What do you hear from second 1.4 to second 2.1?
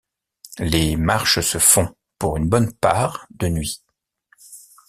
se font,